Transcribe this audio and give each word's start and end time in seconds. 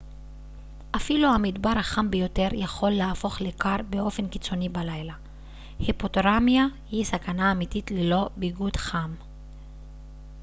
אפילו 0.95 1.27
המדבר 1.29 1.73
החם 1.77 2.11
ביותר 2.11 2.47
יכול 2.53 2.89
להפוך 2.89 3.41
לקר 3.41 3.75
באופן 3.89 4.27
קיצוני 4.27 4.69
בלילה 4.69 5.13
היפותרמיה 5.79 6.65
היא 6.91 7.05
סכנה 7.05 7.51
אמיתית 7.51 7.91
ללא 7.91 8.29
ביגוד 8.37 8.75
חם 8.75 9.11